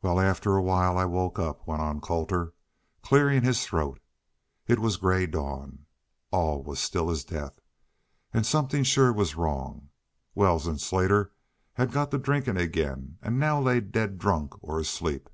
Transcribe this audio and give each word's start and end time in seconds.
"Wall, 0.00 0.20
after 0.20 0.54
a 0.54 0.62
while 0.62 0.96
I 0.96 1.06
woke 1.06 1.40
up," 1.40 1.66
went 1.66 1.82
on 1.82 2.00
Colter, 2.00 2.54
clearing 3.02 3.42
his 3.42 3.66
throat. 3.66 3.98
"It 4.68 4.78
was 4.78 4.96
gray 4.96 5.26
dawn. 5.26 5.86
All 6.30 6.62
was 6.62 6.78
as 6.78 6.84
still 6.84 7.10
as 7.10 7.24
death.... 7.24 7.58
An' 8.32 8.44
somethin' 8.44 8.84
shore 8.84 9.12
was 9.12 9.34
wrong. 9.34 9.88
Wells 10.36 10.68
an' 10.68 10.78
Slater 10.78 11.32
had 11.72 11.90
got 11.90 12.12
to 12.12 12.18
drinkin' 12.18 12.56
again 12.56 13.18
an' 13.22 13.40
now 13.40 13.60
laid 13.60 13.90
daid 13.90 14.18
drunk 14.20 14.52
or 14.62 14.78
asleep. 14.78 15.28